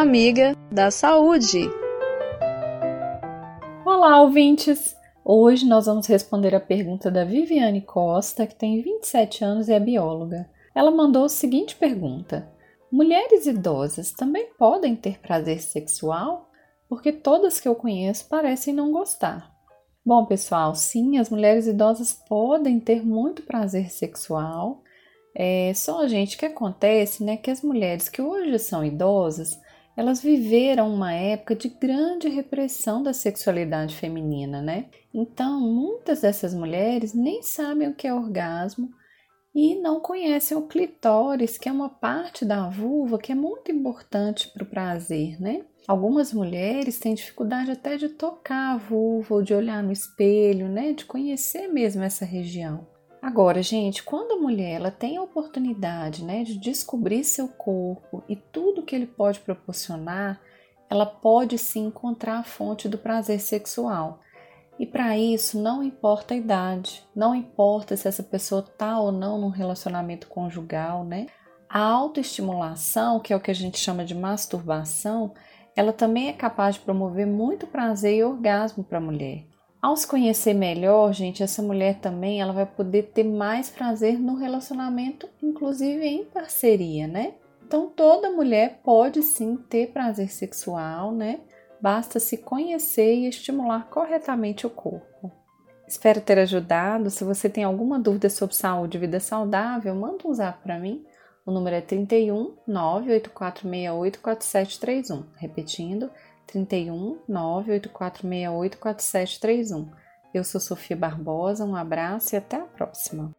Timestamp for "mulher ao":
79.02-79.96